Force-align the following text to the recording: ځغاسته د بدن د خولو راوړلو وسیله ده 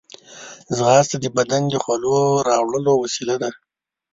ځغاسته 0.75 1.15
د 1.21 1.25
بدن 1.37 1.61
د 1.69 1.75
خولو 1.83 2.15
راوړلو 2.49 2.93
وسیله 3.03 3.35
ده 3.41 3.49